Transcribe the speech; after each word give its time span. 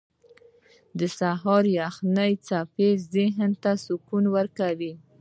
•د 0.99 1.01
سهار 1.17 1.63
یخې 1.79 2.29
څپې 2.45 2.89
ذهن 3.13 3.51
ته 3.63 3.71
سکون 3.85 4.23
ورکوي. 4.35 4.91